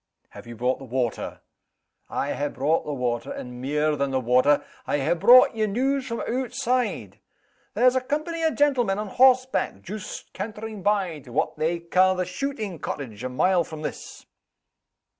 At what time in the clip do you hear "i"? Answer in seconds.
2.09-2.33, 4.87-4.97